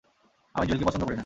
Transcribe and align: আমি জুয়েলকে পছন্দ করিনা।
আমি 0.55 0.65
জুয়েলকে 0.67 0.87
পছন্দ 0.87 1.03
করিনা। 1.03 1.19